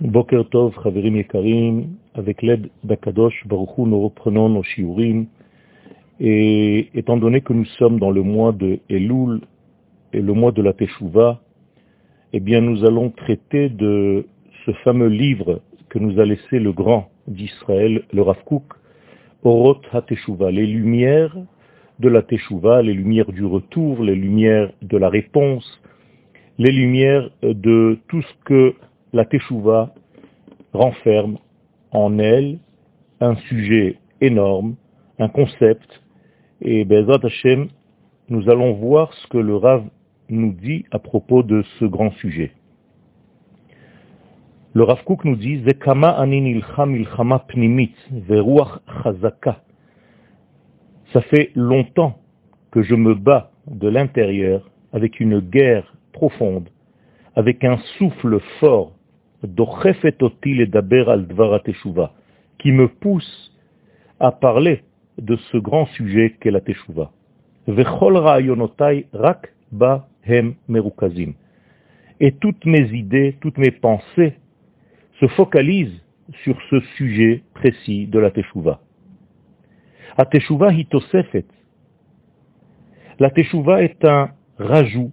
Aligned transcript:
Boker 0.00 0.48
Tov, 0.48 0.72
Chaverim 0.82 1.16
Yekarim, 1.16 1.90
avec 2.14 2.40
l'aide 2.40 2.70
d'Akadosh 2.84 3.46
Baruchou, 3.46 3.86
nous 3.86 4.00
reprenons 4.00 4.48
nos 4.48 4.62
shiurim. 4.62 5.26
Et 6.18 6.88
étant 6.94 7.18
donné 7.18 7.42
que 7.42 7.52
nous 7.52 7.66
sommes 7.66 8.00
dans 8.00 8.10
le 8.10 8.22
mois 8.22 8.52
de 8.52 8.78
Elul 8.88 9.42
et 10.14 10.22
le 10.22 10.32
mois 10.32 10.52
de 10.52 10.62
la 10.62 10.72
Teshuvah, 10.72 11.42
eh 12.32 12.40
bien 12.40 12.62
nous 12.62 12.82
allons 12.86 13.10
traiter 13.10 13.68
de 13.68 14.26
ce 14.64 14.72
fameux 14.84 15.08
livre 15.08 15.60
que 15.90 15.98
nous 15.98 16.18
a 16.18 16.24
laissé 16.24 16.58
le 16.58 16.72
grand 16.72 17.10
d'Israël, 17.28 18.02
le 18.10 18.22
Rav 18.22 18.42
Kook, 18.46 18.64
Orot 19.44 19.82
HaTeshuvah, 19.92 20.50
les 20.50 20.66
lumières 20.66 21.36
de 21.98 22.08
la 22.08 22.22
Teshuvah, 22.22 22.80
les 22.80 22.94
lumières 22.94 23.32
du 23.32 23.44
retour, 23.44 24.02
les 24.02 24.16
lumières 24.16 24.72
de 24.80 24.96
la 24.96 25.10
réponse, 25.10 25.78
les 26.56 26.72
lumières 26.72 27.28
de 27.42 27.98
tout 28.08 28.22
ce 28.22 28.34
que 28.46 28.74
la 29.12 29.24
Teshuvah 29.24 29.92
renferme 30.72 31.38
en 31.90 32.18
elle 32.18 32.58
un 33.20 33.36
sujet 33.36 33.98
énorme, 34.20 34.76
un 35.18 35.28
concept, 35.28 36.02
et 36.62 36.84
Bezat 36.84 37.20
Hashem, 37.22 37.68
nous 38.28 38.48
allons 38.48 38.74
voir 38.74 39.12
ce 39.14 39.26
que 39.28 39.38
le 39.38 39.56
Rav 39.56 39.84
nous 40.28 40.52
dit 40.52 40.84
à 40.90 40.98
propos 40.98 41.42
de 41.42 41.62
ce 41.78 41.84
grand 41.84 42.12
sujet. 42.12 42.52
Le 44.72 44.84
Rav 44.84 45.02
Kook 45.04 45.24
nous 45.24 45.36
dit 45.36 45.62
Zekama 45.64 46.24
pnimit 47.48 47.92
veruach 48.12 48.78
chazaka. 49.02 49.62
Ça 51.12 51.22
fait 51.22 51.50
longtemps 51.56 52.20
que 52.70 52.82
je 52.82 52.94
me 52.94 53.14
bats 53.14 53.50
de 53.66 53.88
l'intérieur 53.88 54.70
avec 54.92 55.18
une 55.18 55.40
guerre 55.40 55.96
profonde, 56.12 56.68
avec 57.34 57.64
un 57.64 57.78
souffle 57.98 58.38
fort 58.60 58.92
qui 62.58 62.72
me 62.72 62.88
pousse 62.88 63.52
à 64.18 64.32
parler 64.32 64.82
de 65.18 65.36
ce 65.36 65.56
grand 65.56 65.86
sujet 65.86 66.36
qu'est 66.40 66.50
la. 66.50 66.60
Et 72.20 72.32
toutes 72.32 72.66
mes 72.66 72.92
idées, 72.92 73.36
toutes 73.40 73.58
mes 73.58 73.70
pensées 73.70 74.34
se 75.20 75.26
focalisent 75.28 76.02
sur 76.42 76.60
ce 76.68 76.80
sujet 76.96 77.42
précis 77.54 78.06
de. 78.06 78.18
La 78.18 78.30
teshuva 78.30 78.80
La 83.18 83.30
teshuva 83.30 83.82
est 83.82 84.04
un 84.04 84.30
rajout, 84.58 85.12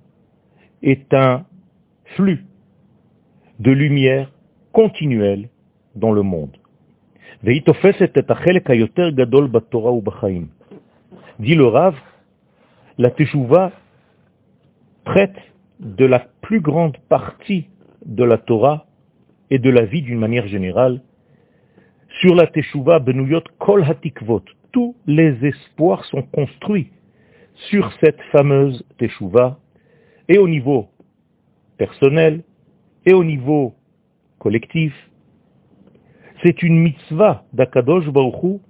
est 0.82 1.14
un 1.14 1.46
flux 2.16 2.47
de 3.60 3.72
lumière 3.72 4.32
continuelle 4.72 5.50
dans 5.96 6.12
le 6.12 6.22
monde. 6.22 6.56
Dit 11.40 11.56
le 11.56 11.66
Rav, 11.66 11.96
la 12.98 13.12
Teshuvah 13.12 13.72
traite 15.06 15.36
de 15.80 16.06
la 16.06 16.20
plus 16.42 16.62
grande 16.62 16.98
partie 17.10 17.68
de 18.06 18.24
la 18.24 18.38
Torah 18.38 18.86
et 19.50 19.60
de 19.60 19.70
la 19.70 19.86
vie 19.86 20.02
d'une 20.02 20.20
manière 20.20 20.48
générale. 20.48 21.02
Sur 22.20 22.36
la 22.36 22.48
Teshuvah, 22.48 23.00
Benuyot 23.00 23.44
Kol 23.60 23.84
Hatikvot, 23.84 24.44
tous 24.72 24.96
les 25.06 25.46
espoirs 25.46 26.04
sont 26.06 26.24
construits 26.24 26.92
sur 27.70 27.92
cette 28.00 28.22
fameuse 28.32 28.86
Teshuvah, 28.98 29.60
et 30.28 30.38
au 30.38 30.48
niveau 30.48 30.90
personnel, 31.78 32.44
et 33.08 33.14
au 33.14 33.24
niveau 33.24 33.74
collectif, 34.38 34.94
c'est 36.44 36.62
une 36.62 36.78
mitzvah 36.78 37.46
d'Akadosh 37.54 38.10
Baruchou 38.10 38.62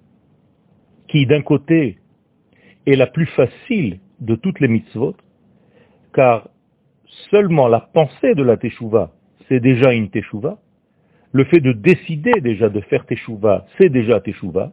qui, 1.07 1.25
d'un 1.25 1.41
côté, 1.41 1.97
est 2.85 2.95
la 2.95 3.07
plus 3.07 3.25
facile 3.25 3.99
de 4.19 4.35
toutes 4.35 4.59
les 4.59 4.67
mitzvot, 4.67 5.15
car 6.13 6.49
seulement 7.31 7.67
la 7.67 7.79
pensée 7.79 8.35
de 8.35 8.43
la 8.43 8.57
teshuva, 8.57 9.11
c'est 9.47 9.59
déjà 9.59 9.91
une 9.91 10.11
teshuva. 10.11 10.59
Le 11.31 11.43
fait 11.45 11.59
de 11.59 11.71
décider 11.71 12.39
déjà 12.39 12.69
de 12.69 12.81
faire 12.81 13.07
teshuva, 13.07 13.65
c'est 13.79 13.89
déjà 13.89 14.19
teshuva. 14.19 14.71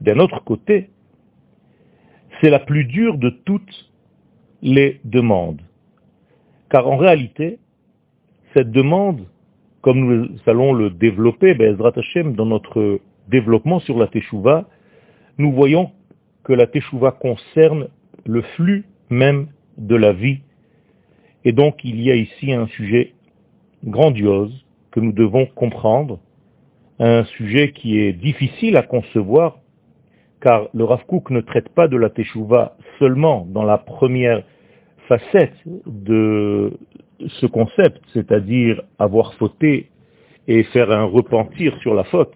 D'un 0.00 0.18
autre 0.18 0.42
côté, 0.42 0.90
c'est 2.40 2.50
la 2.50 2.58
plus 2.58 2.86
dure 2.86 3.18
de 3.18 3.30
toutes 3.30 3.92
les 4.62 5.00
demandes. 5.04 5.62
Car 6.70 6.88
en 6.88 6.96
réalité, 6.96 7.60
cette 8.54 8.70
demande, 8.70 9.26
comme 9.82 10.00
nous 10.00 10.28
allons 10.46 10.72
le 10.72 10.90
développer, 10.90 11.54
Bezrat 11.54 11.92
Hashem, 11.96 12.34
dans 12.34 12.46
notre 12.46 13.00
développement 13.28 13.80
sur 13.80 13.98
la 13.98 14.06
Teshuvah, 14.06 14.66
nous 15.38 15.52
voyons 15.52 15.90
que 16.44 16.52
la 16.52 16.66
Teshuvah 16.66 17.12
concerne 17.12 17.88
le 18.24 18.42
flux 18.56 18.84
même 19.10 19.48
de 19.76 19.96
la 19.96 20.12
vie. 20.12 20.38
Et 21.44 21.52
donc 21.52 21.84
il 21.84 22.00
y 22.00 22.10
a 22.10 22.14
ici 22.14 22.52
un 22.52 22.66
sujet 22.68 23.12
grandiose 23.84 24.64
que 24.92 25.00
nous 25.00 25.12
devons 25.12 25.46
comprendre, 25.46 26.20
un 27.00 27.24
sujet 27.24 27.72
qui 27.72 27.98
est 27.98 28.12
difficile 28.12 28.76
à 28.76 28.82
concevoir, 28.82 29.58
car 30.40 30.68
le 30.72 30.84
Rav 30.84 31.02
ne 31.30 31.40
traite 31.40 31.70
pas 31.70 31.88
de 31.88 31.96
la 31.96 32.10
Teshuvah 32.10 32.76
seulement 32.98 33.46
dans 33.50 33.64
la 33.64 33.78
première 33.78 34.44
facette 35.08 35.56
de 35.86 36.78
ce 37.26 37.46
concept, 37.46 38.00
c'est-à-dire 38.12 38.82
avoir 38.98 39.34
fauté 39.34 39.90
et 40.48 40.62
faire 40.64 40.90
un 40.90 41.04
repentir 41.04 41.76
sur 41.80 41.94
la 41.94 42.04
faute, 42.04 42.32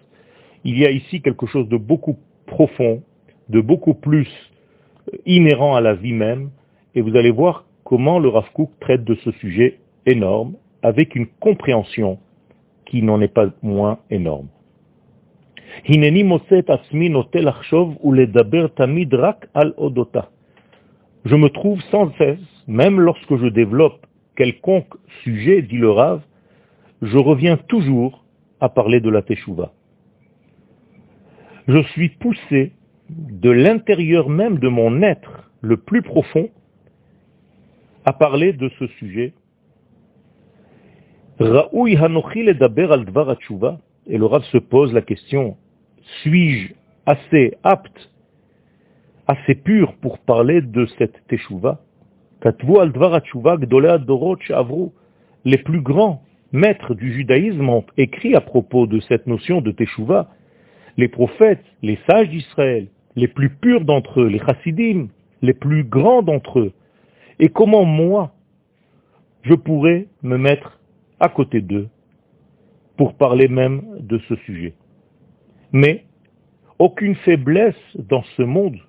il 0.63 0.77
y 0.77 0.85
a 0.85 0.91
ici 0.91 1.21
quelque 1.21 1.45
chose 1.45 1.67
de 1.69 1.77
beaucoup 1.77 2.17
profond, 2.45 3.03
de 3.49 3.61
beaucoup 3.61 3.93
plus 3.93 4.27
inhérent 5.25 5.75
à 5.75 5.81
la 5.81 5.93
vie 5.93 6.13
même, 6.13 6.49
et 6.95 7.01
vous 7.01 7.15
allez 7.15 7.31
voir 7.31 7.65
comment 7.83 8.19
le 8.19 8.29
Rav 8.29 8.49
traite 8.79 9.03
de 9.03 9.15
ce 9.15 9.31
sujet 9.33 9.79
énorme, 10.05 10.55
avec 10.81 11.15
une 11.15 11.27
compréhension 11.39 12.19
qui 12.85 13.01
n'en 13.03 13.21
est 13.21 13.33
pas 13.33 13.47
moins 13.61 13.99
énorme. 14.09 14.47
Je 21.25 21.35
me 21.35 21.49
trouve 21.49 21.81
sans 21.91 22.11
cesse, 22.17 22.39
même 22.67 22.99
lorsque 22.99 23.35
je 23.37 23.47
développe 23.47 24.05
quelconque 24.39 24.95
sujet, 25.23 25.61
dit 25.61 25.77
le 25.77 25.91
Rav, 25.91 26.21
je 27.01 27.17
reviens 27.17 27.57
toujours 27.57 28.23
à 28.61 28.69
parler 28.69 29.01
de 29.01 29.09
la 29.09 29.21
Teshuvah. 29.21 29.73
Je 31.67 31.83
suis 31.91 32.07
poussé 32.07 32.71
de 33.09 33.49
l'intérieur 33.49 34.29
même 34.29 34.57
de 34.59 34.69
mon 34.69 35.01
être 35.01 35.51
le 35.59 35.75
plus 35.75 36.01
profond 36.01 36.49
à 38.05 38.13
parler 38.13 38.53
de 38.53 38.69
ce 38.79 38.87
sujet. 38.87 39.33
Et 41.41 41.43
le 44.17 44.25
Rav 44.25 44.43
se 44.43 44.57
pose 44.57 44.93
la 44.93 45.01
question, 45.01 45.57
suis-je 46.21 46.73
assez 47.05 47.57
apte, 47.63 48.09
assez 49.27 49.55
pur 49.55 49.95
pour 49.97 50.17
parler 50.19 50.61
de 50.61 50.85
cette 50.97 51.27
Teshuvah? 51.27 51.81
Les 55.45 55.57
plus 55.57 55.81
grands 55.81 56.21
maîtres 56.51 56.95
du 56.95 57.13
judaïsme 57.13 57.69
ont 57.69 57.85
écrit 57.97 58.35
à 58.35 58.41
propos 58.41 58.87
de 58.87 58.99
cette 59.01 59.27
notion 59.27 59.61
de 59.61 59.71
Teshuvah. 59.71 60.29
Les 60.97 61.07
prophètes, 61.07 61.63
les 61.81 61.97
sages 62.07 62.29
d'Israël, 62.29 62.87
les 63.15 63.27
plus 63.27 63.49
purs 63.49 63.85
d'entre 63.85 64.21
eux, 64.21 64.27
les 64.27 64.39
chassidim, 64.39 65.07
les 65.41 65.53
plus 65.53 65.83
grands 65.83 66.21
d'entre 66.21 66.59
eux. 66.59 66.73
Et 67.39 67.49
comment 67.49 67.85
moi, 67.85 68.33
je 69.43 69.53
pourrais 69.53 70.07
me 70.23 70.37
mettre 70.37 70.79
à 71.19 71.29
côté 71.29 71.61
d'eux 71.61 71.87
pour 72.97 73.13
parler 73.13 73.47
même 73.47 73.83
de 73.99 74.19
ce 74.27 74.35
sujet. 74.37 74.73
Mais 75.71 76.03
aucune 76.79 77.15
faiblesse 77.15 77.75
dans 77.95 78.23
ce 78.35 78.41
monde 78.41 78.79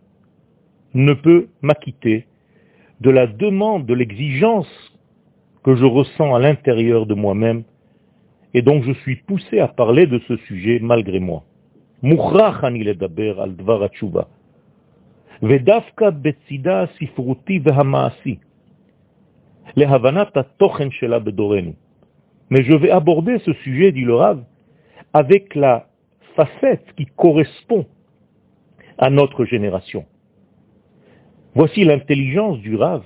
ne 0.95 1.13
peut 1.13 1.49
m'acquitter 1.63 2.27
de 3.01 3.11
la 3.11 3.27
demande, 3.27 3.87
de 3.87 3.95
l'exigence 3.95 4.69
que 5.65 5.75
je 5.75 5.85
ressens 5.85 6.35
à 6.35 6.39
l'intérieur 6.39 7.07
de 7.07 7.15
moi-même, 7.15 7.65
et 8.55 8.63
donc 8.63 8.85
je 8.85 8.93
suis 8.93 9.17
poussé 9.17 9.61
à 9.61 9.69
parler 9.69 10.07
de 10.07 10.21
ce 10.27 10.37
sujet 10.37 10.79
malgré 10.81 11.21
moi. 11.21 11.45
Mais 22.51 22.63
je 22.65 22.75
vais 22.75 22.91
aborder 22.91 23.39
ce 23.39 23.53
sujet, 23.53 23.93
dit 23.93 24.01
le 24.01 24.15
Rav, 24.15 24.43
avec 25.13 25.55
la 25.55 25.87
facette 26.35 26.85
qui 26.97 27.07
correspond 27.07 27.87
à 28.99 29.09
notre 29.11 29.45
génération. 29.45 30.05
Voici 31.55 31.85
l'intelligence 31.85 32.59
du 32.59 32.77
Rav, 32.77 33.03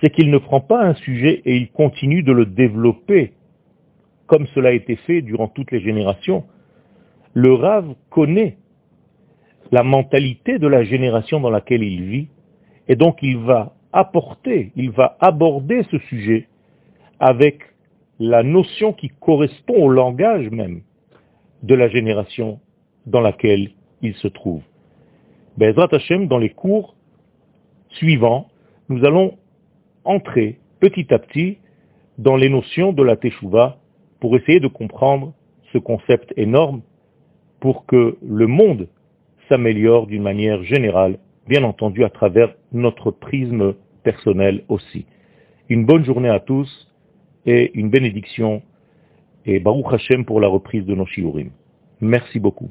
c'est 0.00 0.10
qu'il 0.10 0.30
ne 0.30 0.38
prend 0.38 0.60
pas 0.60 0.84
un 0.84 0.94
sujet 0.94 1.42
et 1.44 1.56
il 1.56 1.70
continue 1.70 2.22
de 2.22 2.32
le 2.32 2.46
développer 2.46 3.32
comme 4.26 4.46
cela 4.54 4.70
a 4.70 4.72
été 4.72 4.96
fait 4.96 5.22
durant 5.22 5.48
toutes 5.48 5.70
les 5.70 5.80
générations, 5.80 6.44
le 7.34 7.52
Rav 7.52 7.94
connaît 8.10 8.56
la 9.72 9.82
mentalité 9.82 10.58
de 10.58 10.66
la 10.66 10.84
génération 10.84 11.40
dans 11.40 11.50
laquelle 11.50 11.82
il 11.82 12.04
vit, 12.04 12.28
et 12.88 12.96
donc 12.96 13.18
il 13.22 13.38
va 13.38 13.74
apporter, 13.92 14.72
il 14.76 14.90
va 14.90 15.16
aborder 15.20 15.82
ce 15.90 15.98
sujet 15.98 16.48
avec 17.20 17.62
la 18.18 18.42
notion 18.42 18.92
qui 18.92 19.08
correspond 19.08 19.84
au 19.84 19.88
langage 19.88 20.48
même 20.50 20.82
de 21.62 21.74
la 21.74 21.88
génération 21.88 22.60
dans 23.06 23.20
laquelle 23.20 23.70
il 24.02 24.14
se 24.14 24.28
trouve. 24.28 24.62
Bezrat 25.56 25.88
Hashem, 25.92 26.28
dans 26.28 26.38
les 26.38 26.50
cours 26.50 26.96
suivants, 27.94 28.48
nous 28.88 29.04
allons 29.04 29.38
entrer 30.04 30.58
petit 30.80 31.12
à 31.12 31.18
petit 31.18 31.58
dans 32.18 32.36
les 32.36 32.48
notions 32.48 32.92
de 32.92 33.02
la 33.02 33.16
Teshuvah 33.16 33.78
pour 34.20 34.36
essayer 34.36 34.60
de 34.60 34.68
comprendre 34.68 35.34
ce 35.72 35.78
concept 35.78 36.32
énorme 36.36 36.82
pour 37.60 37.86
que 37.86 38.16
le 38.22 38.46
monde 38.46 38.88
s'améliore 39.48 40.06
d'une 40.06 40.22
manière 40.22 40.62
générale, 40.62 41.18
bien 41.48 41.64
entendu 41.64 42.04
à 42.04 42.10
travers 42.10 42.54
notre 42.72 43.10
prisme 43.10 43.74
personnel 44.02 44.64
aussi. 44.68 45.06
Une 45.68 45.86
bonne 45.86 46.04
journée 46.04 46.28
à 46.28 46.40
tous 46.40 46.68
et 47.46 47.70
une 47.74 47.90
bénédiction 47.90 48.62
et 49.46 49.60
Baruch 49.60 49.92
Hashem 49.92 50.24
pour 50.24 50.40
la 50.40 50.48
reprise 50.48 50.84
de 50.84 50.94
nos 50.94 51.06
shiurim. 51.06 51.50
Merci 52.00 52.38
beaucoup. 52.38 52.70